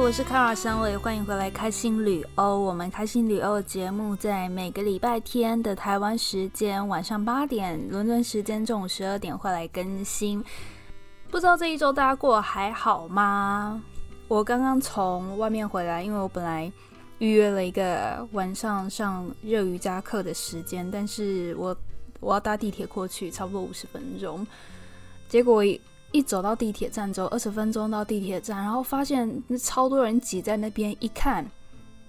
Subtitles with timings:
[0.00, 2.58] 我是卡尔香伟，欢迎回来开心旅欧。
[2.58, 10.42] 我们开心旅欧的节目在每个礼拜天的台湾时间晚上八点，伦敦时间中午十二点会来更新。
[11.30, 13.80] 不知道这一周大家过还好吗？
[14.26, 16.72] 我刚刚从外面回来，因为我本来
[17.18, 21.76] 预约了一个晚上上热瑜伽课的时间，但是我
[22.20, 24.44] 我要搭地铁过去，差不多五十分钟，
[25.28, 25.62] 结果。
[26.12, 30.90] 一走到地铁站之后，二十分钟到地铁站，然后发现超多人挤在那边。
[31.00, 31.48] 一看，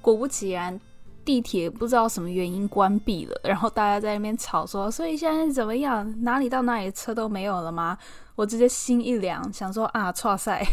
[0.02, 0.80] 果不其然，
[1.24, 3.40] 地铁不知道什么原因关闭了。
[3.44, 6.24] 然后大家在那边吵说：“所以现在怎么样？
[6.24, 7.98] 哪里到哪里车都没有了吗？”
[8.36, 10.66] 我直接心一凉，想说：“啊，错赛，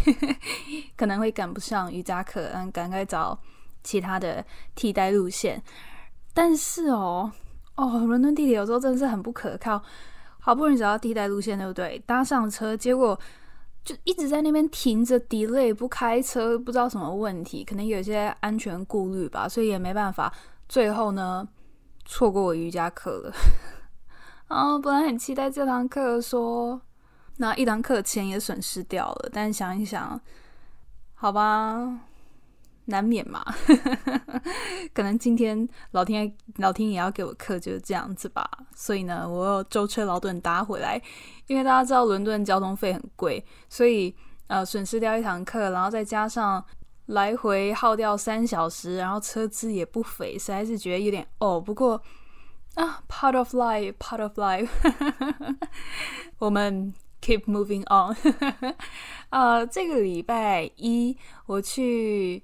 [0.97, 3.39] 可能会赶不上瑜伽课，嗯，赶快找
[3.83, 4.43] 其他的
[4.75, 5.63] 替代路线。”
[6.33, 7.31] 但是哦，
[7.75, 9.83] 哦，伦敦地铁有时候真的是很不可靠。
[10.49, 12.03] 好不容易找到替代路线，对不对？
[12.07, 13.21] 搭上车，结果
[13.85, 20.33] 就一直在那边停着，delay 不开车，不知道什么问题，可能有些安全顾虑吧，所以也没办法。
[20.67, 21.47] 最后呢，
[22.07, 23.33] 错过我瑜伽课了。
[24.47, 26.81] 啊， 本来很期待这堂课，说
[27.37, 29.29] 那一堂课钱也损失掉了。
[29.31, 30.19] 但想一想，
[31.13, 32.01] 好吧。
[32.91, 33.45] 难免嘛，
[34.95, 38.49] 可能今天老天老天也要给我课，就是这样子吧。
[38.75, 41.01] 所以呢，我要舟车劳顿搭回来，
[41.49, 44.15] 因为大家知道伦敦交通费很贵，所以
[44.47, 46.65] 呃损失掉一堂课，然后再加上
[47.07, 51.61] 来回耗掉三小时，然后车资也不菲，实在是觉得有点哦。
[51.61, 52.03] 不过
[52.75, 54.71] 啊，part of life，part of life，
[56.39, 58.17] 我们 keep moving on。
[59.29, 62.43] 啊，这个礼拜一我去。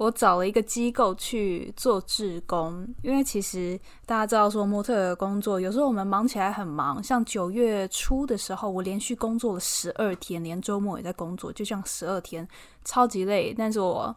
[0.00, 7.02] 我找了一个机构去做志工，因为其实大家知道说模特的工作，有时候我们忙起来很忙。
[7.02, 12.48] 像九月初的时候，我连续工作了十二天，连周末也在工作，就像十二天，
[12.82, 13.52] 超级累。
[13.52, 14.16] 但是我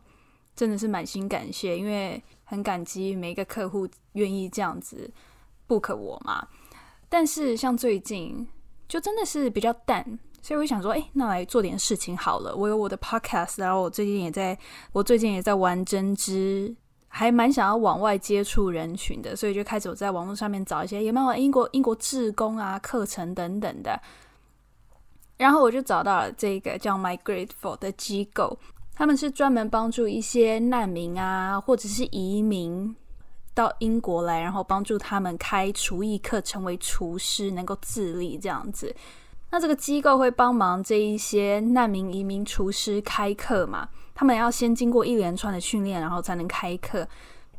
[0.56, 5.12] 真的是满心感谢，因为很感激每一个客户愿意这样子
[5.68, 6.48] book 我嘛。
[7.10, 8.48] 但是像最近，
[8.88, 10.18] 就真的是比较淡。
[10.44, 12.54] 所以我想说，哎，那来做点事情好了。
[12.54, 14.56] 我有我的 podcast，然后我最近也在，
[14.92, 16.76] 我最近也在玩针织，
[17.08, 23.98] 还蛮想要往外接触人群的，所以就开始我在网络上面找一些有没有英国英国志工啊课程等等的。
[25.38, 28.60] 然后我就找到了这个叫 My Grateful 的机构，
[28.94, 32.94] 他们是专门帮助一些难民啊，或者是移民
[33.54, 38.94] 到英国来，然后帮助他们开厨艺课，成为厨师，能够自立这样子。
[39.54, 43.88] 那这个机构会帮忙这一些难民移民厨师开课嘛？
[44.16, 47.08] 他们要先经过一连串的训练，然后才能开课。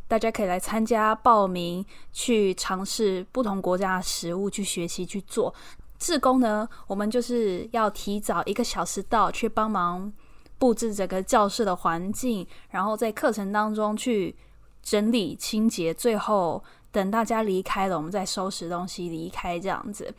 [0.09, 5.55] 大家可以来参加报名，去尝试不同国家的食物，去学习去做。
[5.97, 10.12] 志工呢，我们就是要提早一个小时到，去帮忙
[10.59, 14.34] 布置整个教室的环境，然后在课程当中去
[14.82, 20.12] 整理清洁，最后等大家离开了，我们再收拾东西离开，这样子。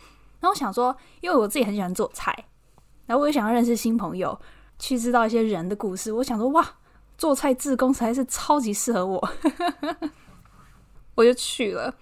[0.46, 2.32] 然后想说，因为我自己很喜欢做菜，
[3.08, 4.40] 然后我也想要认识新朋友，
[4.78, 6.14] 去知道一些人的故事。
[6.14, 6.64] 我想说，哇，
[7.18, 9.30] 做菜自工才是超级适合我，
[11.16, 11.96] 我就去了。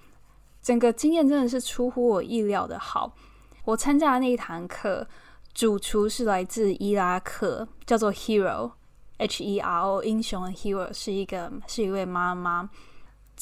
[0.62, 3.16] 整个经验真的是出乎我意料的好。
[3.64, 5.08] 我参加的那一堂课，
[5.54, 12.70] 主厨是来自伊拉克，叫做 Hero，H E R O，英雄的 Hero，是一个是一位妈妈。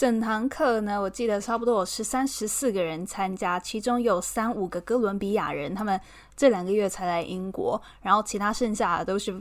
[0.01, 6.01] 整堂课呢，我记得差不多有十三、十四个人参加，其中有三五个哥伦比亚人，他们
[6.35, 9.39] 这两个月才来英国，然后其他剩下的都是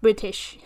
[0.00, 0.58] British，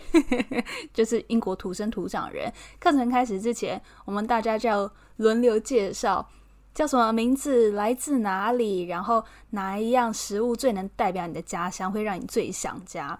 [0.93, 2.53] 就是英国土生土长人。
[2.79, 6.29] 课程开始之前，我们大家就要轮流介绍，
[6.75, 13.19] 叫什么名字，来自哪里，然后哪一样食物最能代表你的家乡，会让你最想家。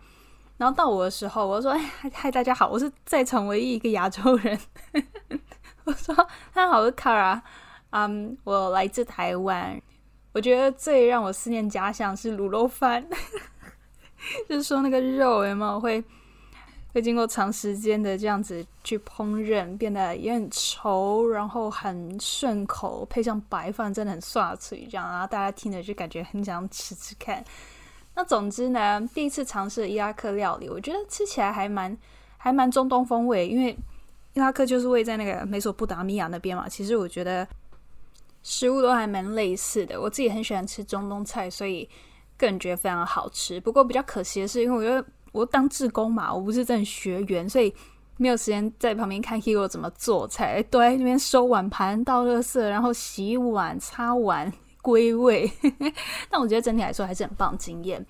[0.58, 1.76] 然后到我的时候，我说：“，
[2.14, 4.60] 嗨，大家好，我是在场唯一一个亚洲人。”
[5.88, 6.16] 我说
[6.52, 7.44] ：“大家好，我是卡拉，
[7.92, 9.80] 嗯，我来自台湾。
[10.34, 13.08] 我觉得最让我思念家乡是卤肉饭，
[14.50, 16.04] 就是说那个肉有没有会
[16.92, 27.46] 会经过长时间的这样子去烹饪，变得也很稠，然后很顺口，配上白饭真的很爽脆，这样，然后大家听着就感觉很想吃吃看。
[28.16, 31.96] 那总之呢，第一次尝试伊拉克料理，我觉得吃起来还蛮
[32.38, 33.78] 还蛮中东风味，因为。”
[34.36, 37.48] 伊拉克就是位在那个美索不达米亚那边嘛，其实我觉得
[38.44, 40.00] 食物都还蛮类似的。
[40.00, 41.90] 我自己很喜欢吃中东菜，所以
[42.38, 43.62] 个人觉得非常好吃。
[43.62, 47.74] 不过比较可惜的是，因为我觉得我当志工嘛，我不是正学员，所以
[48.18, 54.52] 没有时间在旁边看 Hero 怎么做菜，都在那边收碗盘、倒垃圾，然后洗碗、擦碗、
[54.84, 55.50] 归位。
[56.30, 58.06] 但我觉得整体来说还是很棒经验。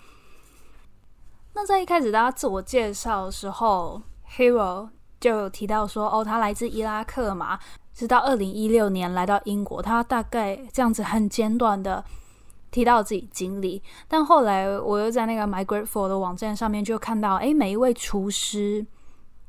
[1.53, 4.01] 那在一开始大家自我介绍的时候。
[4.37, 4.89] Hero
[5.25, 7.57] 就有提到说，哦，他来自伊拉克嘛，
[7.95, 12.05] 直到二零一六年来到英国，他大概这样子很简短的
[12.69, 13.81] 提到自己经历。
[14.07, 18.85] 但后来我又在那个 My Grateful 的网站上面就看到，诶，每一位厨师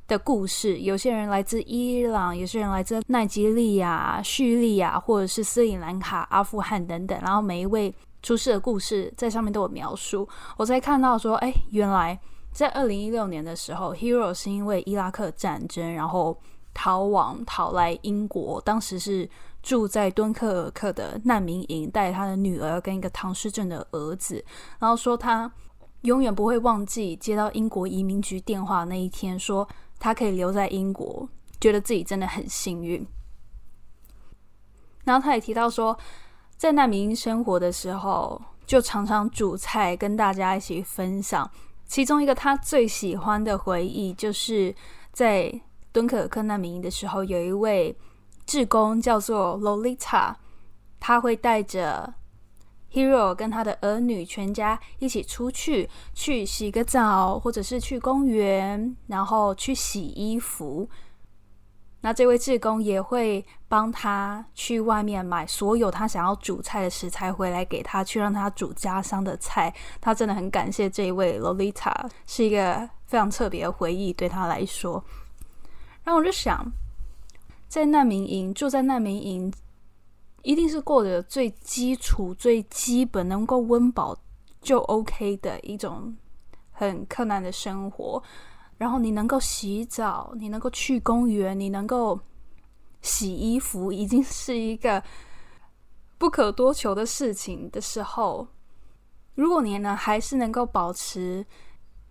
[0.09, 10.27] 的故事，有些人来自伊朗，有些人来自奈及利亚、叙利亚，或者是斯里兰卡、阿富汗等等，然后每一位厨师的故事在上面都有描述。
[10.57, 12.19] 我才看到说，哎，原来。
[12.57, 16.41] 在二零一六年的时候，Hero 是因为伊拉克战争，然后
[16.73, 18.59] 逃亡逃来英国。
[18.63, 19.29] 当时是
[19.63, 24.43] 住在敦刻尔克的难民营，带他的女儿跟一个唐氏症的儿子。
[24.79, 25.53] 然后说他
[26.01, 29.69] 永远不会忘记接到英国移民局电话那一天，说
[29.99, 31.29] 他可以留在英国，
[31.61, 33.07] 觉得自己真的很幸运。
[35.05, 35.95] 然后他也提到说，
[36.57, 41.51] 在难民营生活的时候，就常常煮菜跟大家一起分享。
[41.87, 44.75] 其中一个他最喜欢的回忆，就是
[45.13, 45.61] 在
[45.93, 47.97] 敦刻尔克难民营的时候，有一位
[48.45, 50.35] 志工叫做 Lolita，
[51.01, 52.15] 他会带着
[52.93, 60.89] Hero 跟他的儿女全家一起出去，去洗个澡，或者是去公园，然后去洗衣服。
[62.03, 69.75] 那这位志工也会帮他去外面买所有他想要煮菜的食材回来给他，去让他煮家乡的菜。
[70.01, 75.03] 他真的很感谢这一位 Lolita，是一个非常特别的回忆对他来说。
[76.05, 76.65] 然后我就想，
[77.67, 79.53] 在难民营住在难民营，
[80.43, 84.17] 一定是过着最基础、最基本能够温饱
[84.61, 86.17] 就 OK 的一种
[86.71, 88.23] 很困难的生活。
[88.79, 92.21] 然后你能够洗澡，你能够去公园，你能够
[93.01, 95.03] 洗衣服，已经是一个
[96.19, 98.49] 不可多求的事情的时候，
[99.35, 101.45] 如果你呢还是能够保持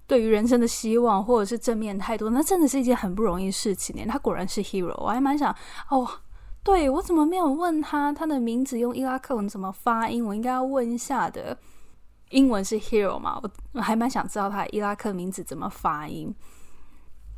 [0.07, 4.03] 对于人生的希望或者是正面态度，那真的是一件很不容易的事情呢。
[4.09, 5.55] 他果然是 hero，我还蛮想
[5.89, 6.07] 哦，
[6.63, 10.25] 对我怎么没有问他他的名字用伊拉克文怎么发音？
[10.25, 11.57] 我应该要问一下的。
[12.31, 13.39] 英文是 hero 嘛？
[13.73, 16.33] 我还蛮想知道他伊拉克名字怎么发音。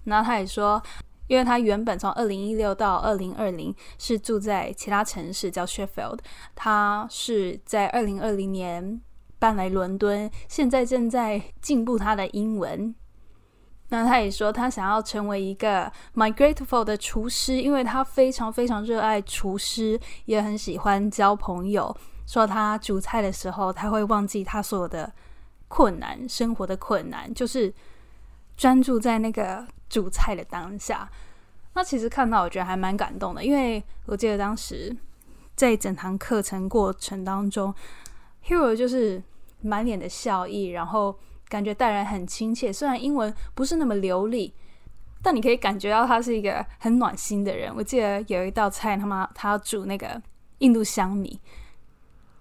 [0.08, 0.82] 然后他也说，
[1.28, 6.20] 因为他原本从二零一六到二零二零是住在其他城市叫 Sheffield，
[6.56, 9.02] 他是在二零二零年
[9.38, 12.96] 搬来伦敦，现在正在进步他的英文。
[13.90, 21.96] 那他也说，他想要成为一个 My Grateful 的厨师，因为他非常非常热爱厨师，也很喜欢交朋友。
[22.26, 25.10] 说他煮菜的时候，他会忘记他所有的
[25.70, 27.74] 困难，生活的困难，就是
[28.58, 31.10] 专注在那个煮菜的当下。
[31.74, 34.96] 那其实看到，我觉得还蛮感动的，因为我记得当时
[35.56, 37.74] 在整堂课程过程当中
[38.46, 39.22] ，Hero 就是
[39.62, 41.18] 满脸的笑意，然后
[41.48, 42.74] 感觉待人很亲切。
[42.74, 44.54] 虽然英文不是那么流利，
[45.22, 47.72] 但你可以感觉到他是一个很暖心的人。
[47.76, 50.22] 我记得有一道菜，他妈他要煮那个
[50.60, 51.40] 印度香米。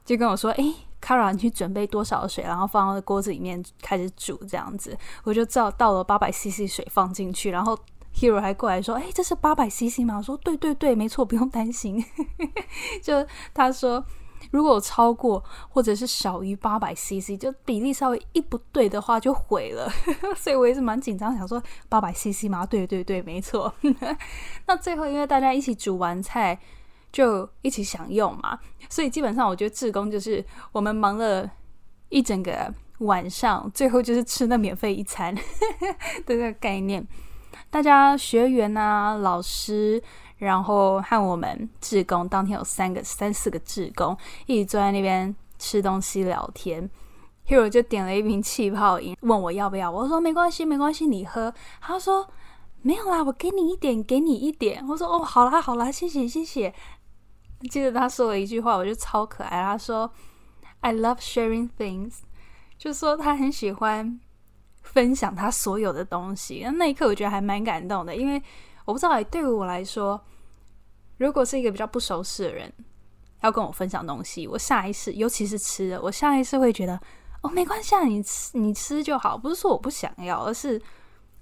[0.04, 0.74] 就跟我说：“哎
[1.06, 7.78] ，Kara，你去准备多少水，然后放到锅子里面开始煮，这样子。”我就照倒了八百 CC 水放进去，然后
[8.14, 12.04] Hero 还过来说：“哎，这是八百 CC 吗？”我说：“对对对，没错，不用担心。
[13.02, 13.24] ”就
[13.54, 14.04] 他说
[14.50, 19.88] ：“如果超过或者是少于八百 CC，就比例稍微一不对的话就毁了。
[20.34, 23.72] ”所以我也是蛮紧张，想说：“八百 CC 吗？”对对对，没错。
[24.66, 26.58] 那最后因为大家一起煮完菜。
[27.16, 28.58] 就一起享用嘛，
[28.90, 31.50] 所以基本上我觉得志工就是我们忙了
[32.10, 35.34] 一整个晚上，最后就是吃那免费一餐
[36.26, 37.02] 的这个概念。
[37.70, 40.02] 大家学员啊、老师，
[40.36, 46.90] 然后和我们志工，当天有三个、三四个志工一起坐在那边吃东西聊天。
[47.48, 51.54] Hero 就点了一瓶气泡饮，问我要不要，我说没关系，没关系，你喝。
[51.80, 52.28] 他说
[52.82, 54.86] 没有啦，我给你一点，给你一点。
[54.86, 56.74] 我说哦，好啦，好啦，谢谢，谢谢。
[57.68, 59.62] 记得他说了一句话，我觉得超可爱。
[59.62, 60.10] 他说
[60.80, 62.18] ：“I love sharing things。”
[62.78, 64.20] 就说他很喜欢
[64.82, 66.60] 分享他所有的东西。
[66.64, 68.40] 那那一刻，我觉得还蛮感动的，因为
[68.84, 70.22] 我不知道，对于我来说，
[71.16, 72.72] 如果是一个比较不熟识的人
[73.42, 77.00] 要跟我分享东西，我下意识，尤其是吃的，我下意识会觉得
[77.42, 80.80] ：“哦，没关系，啊，你吃，你吃就好。”不是说我不想要，而是。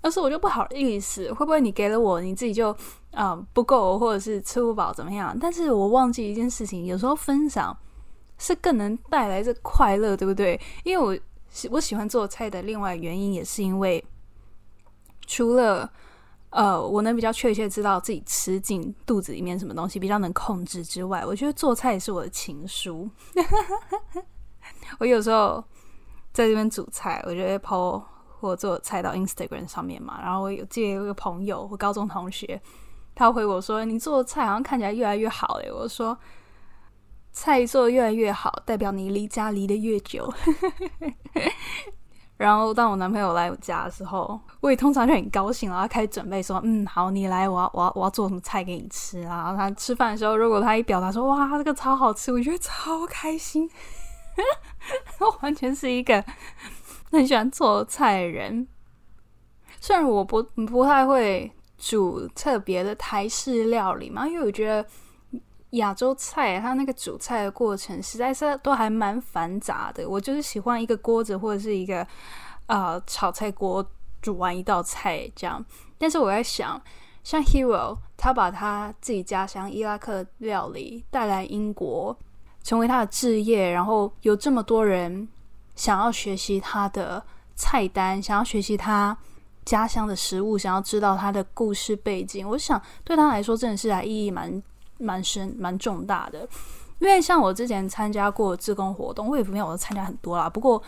[0.04, 2.76] 但是我就不好意思，会不会你给了我，你自己就
[3.10, 5.34] 啊不够，或者是吃不饱怎么样？
[5.40, 7.74] 但是我忘记一件事情，有时候分享
[8.36, 10.60] 是更能带来这快乐，对不对？
[10.82, 11.18] 因为我
[11.70, 14.04] 我喜欢做菜的另外原因，也是因为
[15.26, 15.90] 除了
[16.50, 23.08] 呃我能比较确切知道自己吃进肚子里面什么东西比较能控制之外，我觉得做菜也是我的情书。
[25.00, 25.64] 我有时候
[26.30, 28.06] 在这边煮菜，我觉得抛。
[28.50, 30.20] 我做菜到 Instagram 上面嘛。
[30.22, 32.60] 然后我有借一个朋友，我高中同学，
[33.14, 36.18] 他回我说：“你做的菜好像看起来越来越好嘞。”我说
[37.32, 40.32] ：“菜做的越来越好，代表你离家离得越久。
[42.36, 53.70] ”然后当我男朋友来我家的时候，我也通常就很高兴，然后开始准备说：“嗯，好，你来，我要我要我要做什么菜给你吃啊。”然后他吃饭的时候，如果他一表达说：“哇，这个超好吃”，我觉得超开心。
[55.42, 56.22] 完全是一个
[57.14, 58.66] 很喜欢做菜的人，
[59.80, 64.86] 虽然我不不太会煮特别的台式料理嘛，因为我觉得
[65.70, 70.08] 亚洲菜它那个煮菜的过程实在是都还蛮繁杂的。
[70.08, 72.06] 我就是喜欢一个锅子或者是一个
[72.66, 73.84] 呃炒菜锅
[74.20, 75.64] 煮完一道菜这样。
[75.96, 76.80] 但是我在想，
[77.22, 82.16] 像 Hero 他把他自己家乡伊拉克料理带来英国。
[82.62, 85.28] 成为他的置业，然后有这么多人
[85.76, 89.16] 想要学习他的菜单，想要学习他
[89.64, 92.48] 家乡的食物，想要知道他的故事背景。
[92.48, 94.62] 我想对他来说，真的是还意义蛮
[94.98, 96.48] 蛮深、蛮重大的。
[97.00, 100.48] 因为像我之前参加过志工活动，我也没有参加很多啦。
[100.48, 100.82] 不过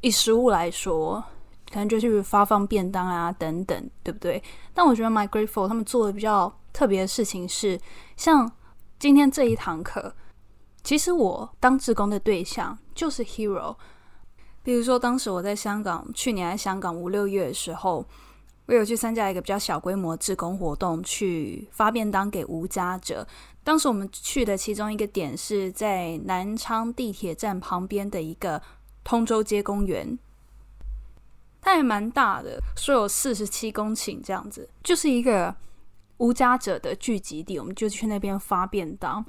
[0.00, 1.22] 以食物来说，
[1.70, 4.42] 可能就是发放便当啊等等，对不对？
[4.72, 7.78] 但我觉得 My Grateful 他们做的比较特别的事情是，
[8.16, 8.50] 像
[8.98, 10.14] 今天这一堂课。
[10.82, 13.74] 其实我当志工的对象就是 Hero，
[14.64, 18.04] 比如说当时我在香港，去年在香港五六月的时候，
[18.66, 23.26] 我有去参加一个比较小规模志工活动，去发便当给无家者。
[23.62, 28.60] 当时我们去的其中一个点是在南昌地铁站旁边的一个
[29.04, 30.18] 通州街公园，
[31.60, 35.54] 它也蛮大的，说有四十七公顷这样子，就是一个
[36.16, 39.22] 无家者的聚集地，我们就去那边发便当。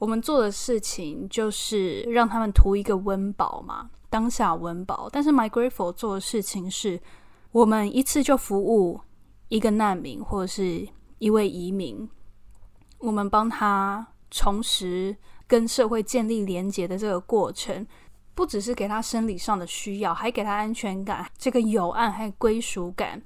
[0.00, 5.10] 我们做的事情就是让他们图一个温饱嘛，当下温饱。
[5.12, 6.98] 但是 My Grateful 做的事情是，
[7.52, 8.98] 我们一次就服务
[9.48, 10.88] 一个难民或者是
[11.18, 12.08] 一位移民，
[12.96, 15.14] 我们帮他重拾
[15.46, 17.86] 跟社会建立连结的这个过程，
[18.34, 23.22] 不只是给他生理上的需要，还给他安全感，这个有爱还有归属感，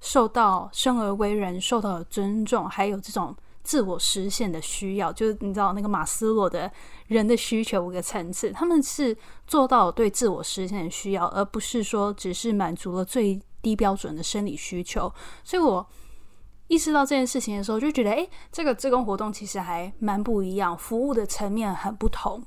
[0.00, 3.36] 受到生而为人受到的尊重，还有这种。
[3.66, 6.70] 自我实现的需要，就是你知道那个马斯洛的
[7.08, 15.12] 人的需求五个层次，他们是做到对自我实现的需要，而不是说只是满足了最低标准的生理需求。
[15.42, 15.84] 所以我
[16.68, 22.40] 意识到这件事情的时候，就觉得，诶，这个自工活动其实还蛮不一样，服务的层面很不同。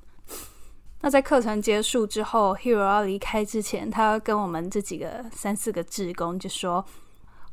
[1.01, 6.85] 那在课程结束之后，Hero 要离开之前，他跟我们这几个三四个志工就说。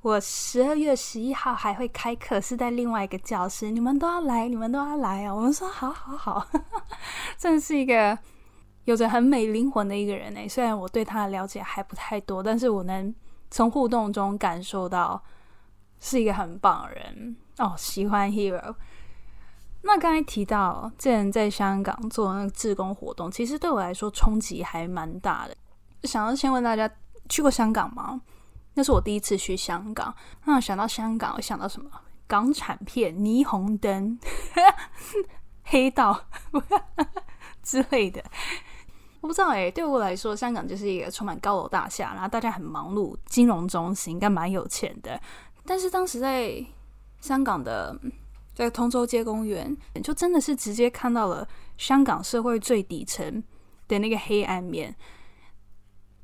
[0.07, 5.35] 我十二月十一号还会开课，是在另外一个教室，你们都要来，你们都要来啊！
[5.35, 6.47] 我们说好好好，
[7.37, 8.17] 真是一个
[8.85, 10.49] 有着很美灵魂的一个人呢。
[10.49, 13.13] 虽然我对他的了解还不太多，但是我能
[13.51, 15.21] 从互动中感受到
[15.99, 17.75] 是一个很棒的人哦。
[17.77, 18.77] 喜欢 Hero。
[19.83, 25.57] 那刚才提到这人在香港做那个志工活动，其实对我来说冲击还蛮大的。
[26.05, 26.89] 想要先问大家，
[27.29, 28.21] 去过香港吗？
[28.77, 30.15] 那是我第一次去香港，
[30.45, 31.91] 那想到香港，我想到什么？
[32.29, 34.19] 港产片、霓虹灯、
[35.65, 36.27] 黑道
[37.63, 38.23] 之类的。
[39.21, 45.21] 我不知道哎，对我来说，香港就是一个充满高楼大厦，然后大家很忙碌，金融中心应该蛮有钱的。
[45.65, 46.65] 但是当时在
[47.21, 47.99] 香港的
[48.55, 53.43] 在通州街公园，就真的是直接看到了香港社会最底层
[53.89, 54.95] 的那个黑暗面。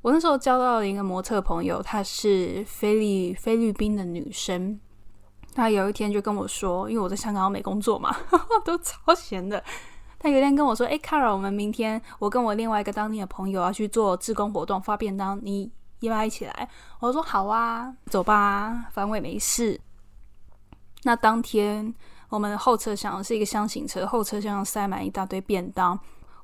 [0.03, 4.77] 我那时候交到了一个模特朋友，她是菲律菲律宾的女生。
[5.55, 8.13] 她有一天就跟我说，因为我在香港没工作嘛，
[8.65, 9.63] 都超闲的。
[10.19, 16.69] 她有一天跟我说：“哎，Carol，我们明天我跟我另外一个当地的朋友要去做志工活动，发便当，你要不要一起来？”
[16.99, 19.79] 我说：“好啊，走吧，反正我也没事。”
[21.03, 21.95] 那当天
[22.27, 25.97] 我们的后车厢是一个箱型车，后车厢塞满一大堆便当。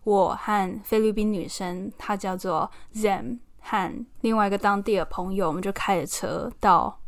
[0.06, 3.40] 我和菲律宾女生，她叫做 Zam。
[3.70, 7.00] 和另外一个当地的朋友，我们就开着车到，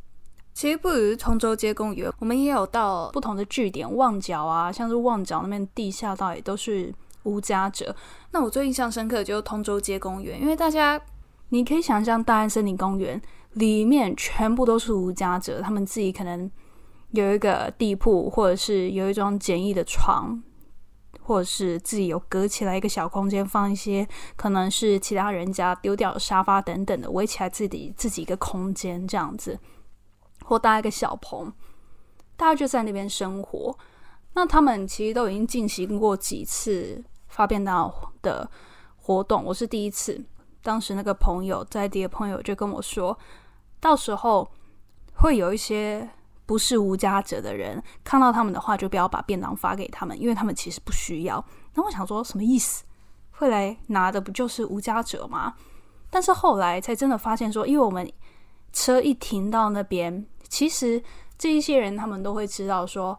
[0.53, 7.95] 其实不只是通州街公园，我们也有到不同的据点，旺角啊，像是旺角那边地下道也都是无家者。
[8.29, 11.01] 那我最印象深刻的就是通州街公园，因为大家
[11.49, 13.19] 你可以想象大安森林公园
[13.53, 16.49] 里面全部都是无家者，他们自己可能
[17.09, 20.39] 有一个地铺，或者是有一张简易的床。
[21.23, 29.59] 或者是自己有隔起来一个小空间，放一些可能是其他人家丢掉的沙发等等的，围起来自己自己一个空间这样子，
[30.43, 31.53] 或搭一个小棚，
[32.35, 33.77] 大家就在那边生活。
[34.33, 38.49] 那他们其实都已经进行过几次发便当的
[38.95, 40.23] 活动，我是第一次。
[40.63, 43.17] 当时那个朋友在地的朋友就跟我说，
[43.79, 44.49] 到时候
[45.15, 46.07] 会有一些
[46.51, 51.41] 不是无家者的人看到他们的话，就不要把便当发给他们，因为他们其实不需要。
[51.75, 52.83] 那我想说什么意思？
[53.29, 55.53] 会来拿的不就是无家者吗？
[56.09, 58.05] 但是后来才真的发现说，因为我们
[58.73, 61.01] 车一停到那边，其实
[61.37, 63.17] 这一些人他们都会知道说，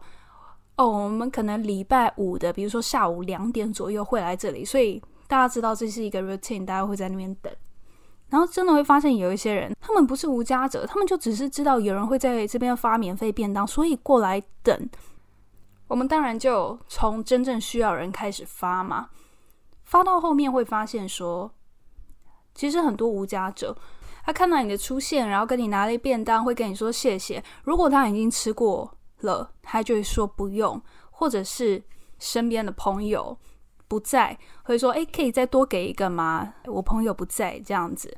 [0.75, 5.01] 哦，我们可能礼拜五的，比如说下午两点左右会来这里，所以。
[5.25, 7.51] 大家知道这是一个 routine，大家会在那边等，
[8.33, 14.89] 然后真的会发现有一些人，他们不是无家者，他们就只是知道有人会在这边发免费便当，所以过来等。
[15.87, 19.11] 我们当然就从真正需要人开始发嘛，
[19.83, 21.51] 发到后面会发现说，
[22.55, 23.77] 其实很多无家者，
[24.25, 27.43] 他看到你的出现，然后跟你拿了一便当，会跟你说谢谢。
[27.63, 31.83] 如果他已经吃过了，他就会说不用，或者是
[32.17, 33.37] 身边的朋友。
[33.87, 38.17] 不在，会说：“哎，可以再多给一个吗？”我朋友不在，这样子，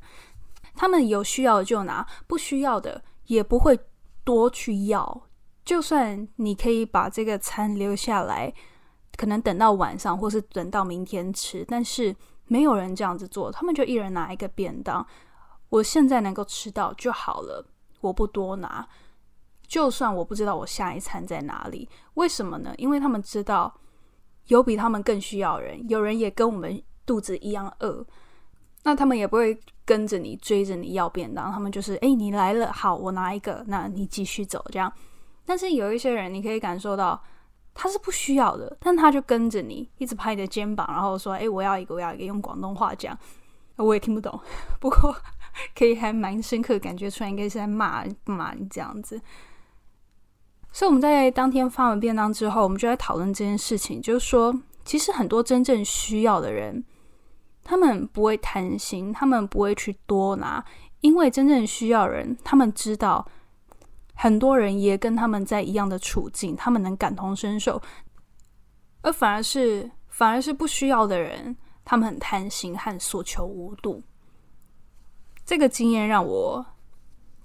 [0.75, 3.77] 他们有需要就拿，不需要的也不会
[4.23, 5.23] 多去要。
[5.65, 8.53] 就算你可以把这个餐留下来，
[9.17, 15.05] 可能等到晚上，或是等到明天吃，但是没有人这样子做，他们就一人拿一个便当。
[15.69, 17.65] 我现在能够吃到就好了，
[18.01, 18.87] 我不多拿。
[19.67, 22.73] 就算我不知道我下一餐在哪里，为什么呢？
[22.77, 23.73] 因为他们知道。
[24.47, 28.05] 有比他们更需要人，有人也跟我们肚子一样饿，
[28.83, 34.91] 那他们也不会跟着你追着你要便当，他们就是哎，你来了，好，我拿一个，那你继续走这样。
[35.45, 37.21] 但是有一些人，你可以感受到
[37.73, 43.17] 他是不需要的，但他就跟着你，一直拍你的肩膀，然后说哎，我要一个，我要一个，用广东话讲，
[43.75, 44.39] 我也听不懂，
[44.79, 45.15] 不过
[45.77, 49.19] 可以还蛮深刻感觉出来，应该是在骂骂你这样子。
[50.75, 54.53] 所以我们在当天发完便当之后，我们就在讨论这件事情，就是说，
[54.83, 56.83] 其实很多真正需要的人，
[57.63, 60.61] 他们不会贪心，他们不会去多拿，
[60.99, 63.25] 因为真正需要人，他们知道
[64.15, 67.81] 很多人也跟他们在一样的处境，他们能感同身受，
[69.01, 74.03] 而反而是反而是不需要的人，他们很贪心和所求无度。
[75.45, 76.65] 这个经验让我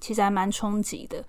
[0.01, 1.25] 其实还蛮冲击的。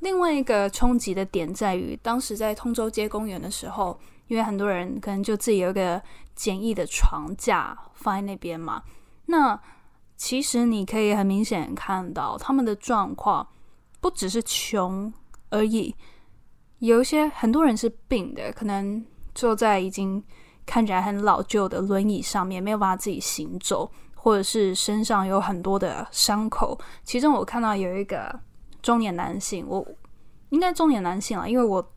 [0.00, 6.00] 另外一个冲击的点在于，当时在通州街公园的时候，因为很多人可能就自己有一个
[6.36, 8.82] 简易的床架放在那边嘛。
[9.26, 9.60] 那
[10.16, 13.46] 其实你可以很明显看到他们的状况，
[14.00, 15.12] 不只是穷
[15.50, 15.94] 而已，
[16.78, 20.22] 有一些很多人是病的，可能坐在已经
[20.64, 26.78] 看起来很老旧的轮椅上面，没有办法自己行走，或者是身上有很多的伤口。
[27.02, 28.40] 其中我看到有一个。
[28.88, 29.86] 中年男性，我
[30.48, 31.92] 应该中年男性了，因为我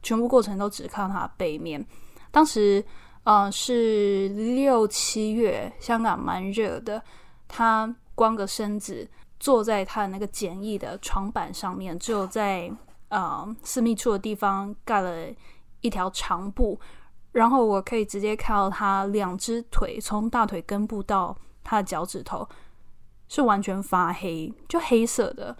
[0.00, 1.84] 全部过程都只看他背面。
[2.30, 2.84] 当时，
[3.24, 7.02] 呃，是六七月，香港蛮热的。
[7.48, 9.08] 他光个身子
[9.40, 12.70] 坐在他的那个简易的床板上面，只有在
[13.08, 15.26] 呃私密处的地方盖了
[15.80, 16.78] 一条长布，
[17.32, 22.48] 然后我可以直接看到他两只腿从大腿根部到他的脚趾头
[23.26, 25.56] 是完全发黑，就黑色的。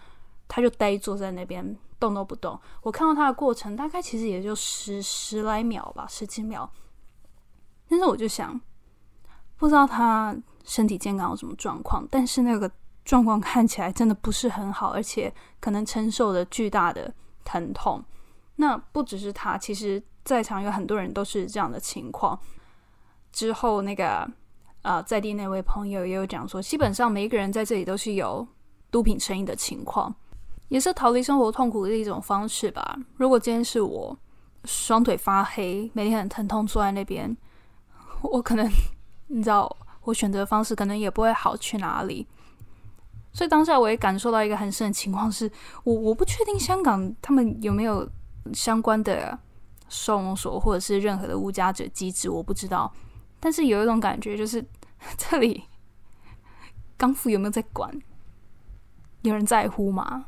[0.48, 2.58] 他就呆坐在那边，动都不动。
[2.82, 6.70] 我看到他的过程，大概其实也就十十来秒吧，十几秒。
[7.88, 8.60] 但是我就想，
[9.56, 12.70] 不知道他身体健康有什么状况，但是那个
[13.04, 17.12] 状况看起来真的不是很好，而且可能承受着巨大的
[17.44, 18.04] 疼痛。
[18.56, 22.38] 那不只是他，其实在场有很多人都是这样的情况。
[23.30, 24.28] 之后那个
[24.82, 28.46] 啊，在地那位朋友也有讲说，基本上每一个人在这里都是有
[28.90, 30.14] 毒品成瘾的情况。
[30.68, 32.98] 也是逃离生活痛苦的一种方式吧。
[33.16, 34.18] 如果今天是我
[34.64, 37.36] 双腿发黑，每天很疼痛，坐在那边，
[38.22, 38.68] 我可能
[39.28, 42.26] 你知道，我选择的方式可能也不会好去哪里。
[43.32, 45.50] 所以当下我也感受到一个很深的情况，是
[45.84, 48.08] 我我不确定香港他们有没有
[48.52, 49.38] 相关的
[49.88, 52.92] 收容所或者是任何的无家者机制，我不知道。
[53.38, 54.64] 但是有一种感觉，就是
[55.18, 55.64] 这里
[56.96, 57.92] 港府有没有在管？
[59.22, 60.26] 有人在乎吗？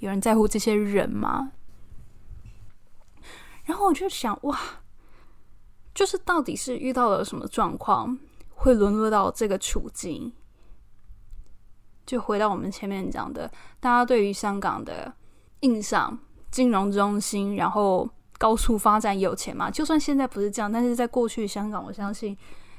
[0.00, 1.52] 有人在乎这些人吗？
[3.64, 4.58] 然后我就想，哇，
[5.94, 8.18] 就是到底是遇到了什么状况，
[8.54, 10.32] 会沦落到这个处境？
[12.06, 15.12] 就回到我们前面讲的，大家对于香港的
[15.60, 16.18] 印象，
[16.50, 18.08] 金融中心，然后
[18.38, 19.70] 高速发展，有钱嘛？
[19.70, 22.34] 就算现在不是这样，但是在过去香港，我相信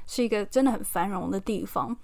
[0.08, 1.96] 是一个真的很繁荣的地方，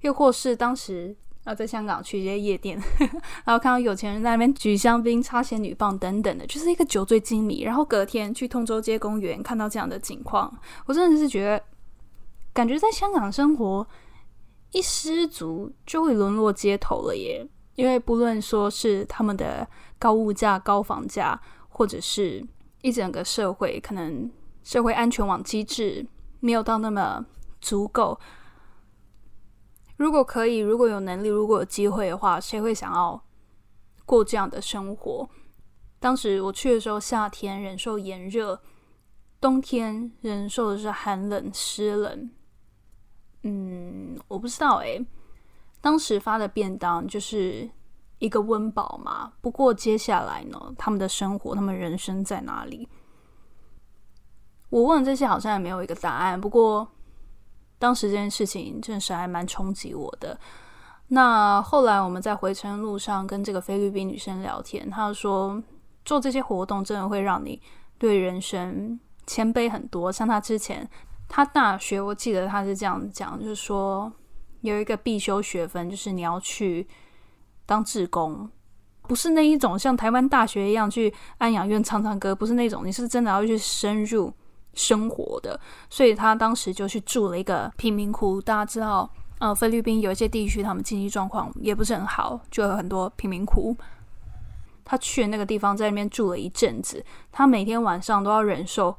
[0.00, 1.14] 又或是当时。
[1.44, 2.80] 然后在香港去一些夜店，
[3.44, 7.62] 然后看到有钱人在那边举香槟、插仙女棒等等的，就是一个酒醉金迷。
[7.62, 10.52] 然后隔天去通州街公园看到这样的情况，
[10.86, 11.64] 我真的是觉得，
[12.52, 13.86] 感觉在香港生活
[14.70, 17.46] 一失足就会沦落街头了耶。
[17.74, 19.66] 因为不论说是他们的
[19.98, 22.46] 高物价、高房价，或者是
[22.82, 24.30] 一整个社会可能
[24.62, 26.06] 社会安全网机制
[26.40, 27.24] 没有到那么
[27.62, 28.16] 足够。
[30.02, 33.22] 如果可以，如果有能力，如果有机会的话，谁会想要
[34.04, 35.28] 过这样的生活？
[36.00, 38.60] 当时我去的时候，夏天忍受炎热，
[39.40, 42.30] 冬天忍受的是寒冷湿冷。
[43.44, 45.06] 嗯，我不知道诶。
[45.80, 47.70] 当时发的便当就是
[48.18, 49.32] 一个温饱嘛。
[49.40, 52.88] 不过接下来呢，他们的生活，他们人生在哪里？
[54.68, 56.40] 我问这些好像也没有一个答案。
[56.40, 56.88] 不过
[57.82, 60.38] 当时这件事情真的是还蛮冲击我的。
[61.08, 65.60] 那后来我们在回程路上跟这个菲律宾女生聊天，她说
[66.04, 67.60] 做这些活动真的会让你
[67.98, 70.12] 对人生谦卑很多。
[70.12, 70.88] 像她之前，
[71.28, 74.12] 她大学我记得她是这样讲，就是说。
[74.62, 76.86] 有一个必修学分，就是你要去
[77.66, 78.48] 当志工，
[79.08, 84.32] 不是那一种像台湾大学一样去安养院唱唱歌，不是那种，你是真的要去深入
[84.74, 85.58] 生活的。
[85.90, 88.40] 所以他当时就去住了一个贫民窟。
[88.40, 93.76] 大家知道，呃，菲律宾有一些地区他们经济状况也不是很好，就有很多贫民窟。
[94.84, 98.94] 他去那个地方，在那边住了一阵子，他每天晚上都要忍受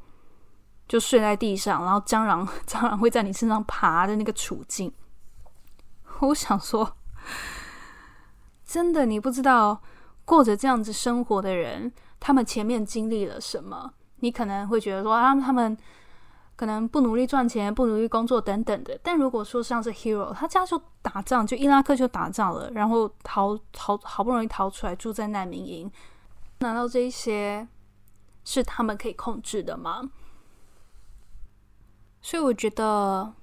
[0.87, 4.91] 就睡在地上，然后蟑螂 蟑螂会在你身上爬的那个处境。
[6.19, 6.95] 我想说，
[8.65, 9.81] 真的，你不知道
[10.23, 13.93] 过着这样子生活的人，他们前面经历了什么？
[14.23, 15.77] 你可能会觉得说，啊，他们
[16.55, 18.97] 可能不努力赚钱，不努力工作等等的。
[19.03, 25.91] 但如果说像是 Hero，他家就打仗，就伊拉克就打仗了，然后逃逃好不容易逃出来，住在难民营，
[26.59, 27.67] 难道这一些
[28.45, 30.09] 是他们可以控制的吗？
[32.21, 33.33] 所以我觉得。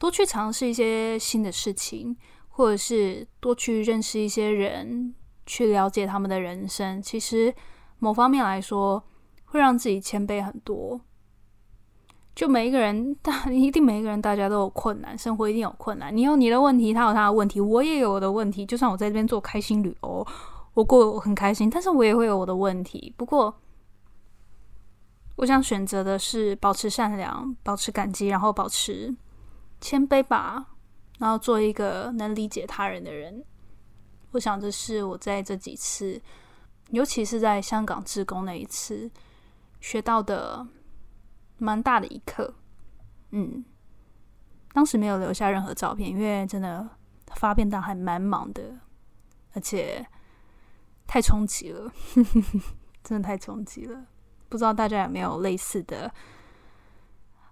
[0.00, 2.16] 多去尝试一些新的事情，
[2.48, 7.02] 或者是多去认识一些人，去了解他们的人生。
[7.02, 7.54] 其实
[7.98, 9.04] 某方面来说，
[9.50, 11.00] 会让自己谦卑很多。
[12.34, 16.16] 就每一个人， 大一定每一个人，大家都有困难，生活一定有困难。
[16.16, 18.64] 你有你的问题，他有他的问题，我也有我的问题。
[18.64, 20.26] 就算我在这边做开心旅游，
[20.74, 23.12] 我过很开心，但是我也会有我的问题。
[23.16, 23.54] 不过，
[25.36, 29.14] 我想选择的是保持善良，保持感激，然后保持。
[29.80, 30.66] 谦卑吧，
[31.18, 33.42] 然后做一个能理解他人的人。
[34.32, 36.20] 我想这是我在这几次，
[36.90, 39.10] 尤其是在香港志工那一次
[39.80, 40.66] 学到的
[41.58, 42.54] 蛮大的一课。
[43.30, 43.64] 嗯，
[44.72, 46.88] 当时没有留下任何照片，因为真的
[47.34, 48.78] 发便当还蛮忙的，
[49.54, 50.06] 而且
[51.06, 51.92] 太冲击了，
[53.02, 54.06] 真的太冲击了。
[54.48, 56.12] 不知道大家有没有类似的？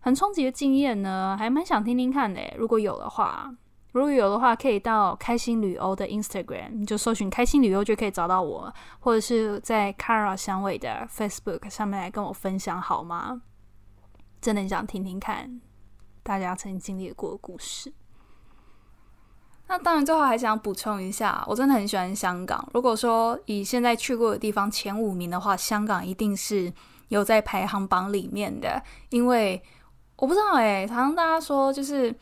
[0.01, 2.41] 很冲击的经验呢，还蛮想听听看的。
[2.57, 3.55] 如果有的话，
[3.92, 13.42] 如果有的话，可以到开心旅游的 Instagram，就搜寻开心旅游就可以找到我，或者是在 Kara 香味的 Facebook 上面来跟我分享好吗？
[14.40, 15.61] 真的很想听听看
[16.22, 17.92] 大家曾经历过的故事。
[19.68, 22.68] 那当然，最后还想补充一下，我真的很喜欢香港。
[22.74, 26.72] 如果说以现在去过的地方前五名的话，香港一定是
[27.09, 29.62] 有在排行榜里面的，因为。
[30.20, 32.12] 我不知道哎，常常大家说就是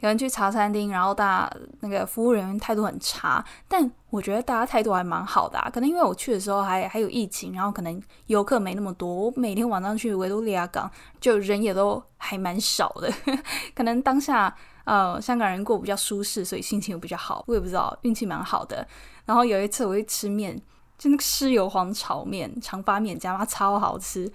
[0.00, 5.70] 有人去茶餐厅，然后大那个服务人员态度很差，但我觉得大家态度还蛮好的啊。
[5.72, 9.08] 可能因为我去的时候还还有疫情，然后可能游客没那么多。
[9.08, 13.10] 我每天晚上去维多利亚港，就人也都还蛮少的。
[13.74, 14.54] 可能当下
[14.84, 17.42] 呃香港人过比较舒适，所以心情又比较好。
[17.46, 18.86] 我也不知道运气蛮好的。
[19.24, 20.54] 然后有一次我去吃面，
[20.98, 24.30] 就那个湿油黄炒面、长发面家妈，超好吃。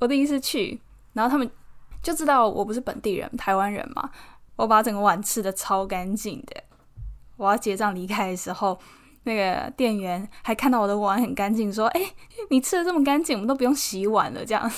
[0.00, 0.78] 我第一次去，
[1.14, 1.50] 然后他们。
[2.02, 4.10] 就知道我不是本地人，台湾人嘛。
[4.56, 6.62] 我把整个碗吃的超干净的。
[7.36, 8.78] 我要结账离开的时候，
[9.24, 12.00] 那个店员还看到我的碗很干净，说：“哎，
[12.50, 14.70] 你吃的这么干净，我们都不用洗碗了。”这样，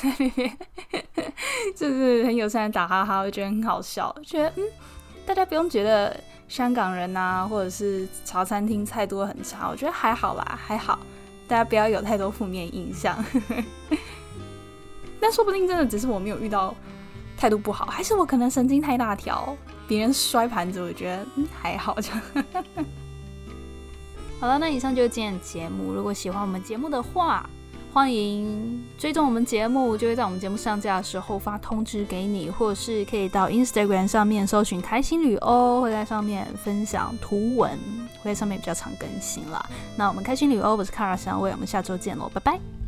[1.76, 4.14] 就是很友善的打哈哈，我觉得很好笑。
[4.24, 4.64] 觉得嗯，
[5.26, 10.98] 大家不用觉得香港人呐，或者是茶餐厅菜多很差，我觉得还好啦，还好。
[11.46, 13.22] 大家不要有太多负面印象。
[15.20, 16.74] 但说不定真的只是我没有遇到。
[17.37, 19.57] 态度不好，还是我可能神经太大条？
[19.87, 22.01] 别人摔盘子，我觉得嗯还好。
[22.01, 22.11] 就
[24.40, 25.92] 好了，那以上就是今天的节目。
[25.92, 27.49] 如果喜欢我们节目的话，
[27.92, 37.79] 欢迎追踪我们节目，就会在我们节目上架的时候发通知给你，或者是可以到 Instagram 上面搜寻“开心旅欧”，会在上面分享图文，
[38.23, 39.64] 会在上面比较常更新啦。
[39.97, 42.84] 那我们开心旅欧，我是卡尔香威，我们下周见喽，拜拜。